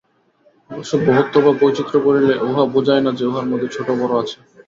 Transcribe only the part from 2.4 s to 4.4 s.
ইহা বুঝায় না যে, উহার মধ্যে ছোট-বড় আছে।